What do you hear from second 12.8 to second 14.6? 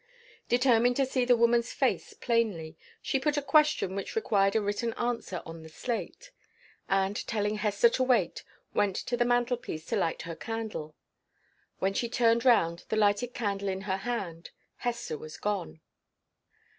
the lighted candle in her hand,